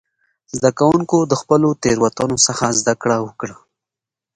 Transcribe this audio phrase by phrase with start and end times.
[0.55, 3.55] زده کوونکو د خپلو تېروتنو څخه زده کړه وکړه.